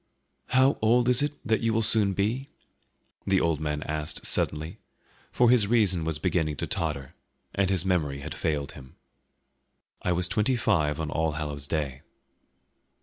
[0.47, 2.49] "How old is it that you will soon be?"
[3.27, 4.79] the old man asked suddenly,
[5.31, 7.13] for his reason was beginning to totter,
[7.53, 8.95] and his memory had failed him.
[10.01, 12.01] "I was twenty five on All Hallows' Day."